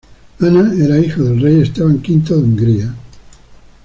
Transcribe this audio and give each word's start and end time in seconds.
Ana 0.39 0.73
era 0.83 0.97
hija 0.97 1.21
del 1.21 1.39
rey 1.39 1.61
Esteban 1.61 1.97
V 2.03 2.21
de 2.27 2.33
Hungría. 2.35 2.95